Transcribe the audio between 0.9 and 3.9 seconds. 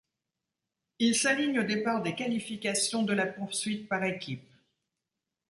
Il s'aligne au départ des qualifications de la poursuite